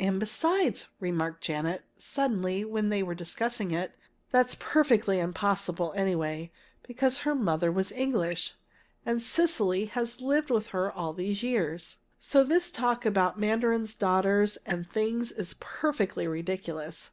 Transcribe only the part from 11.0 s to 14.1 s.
these years. So this talk about mandarin's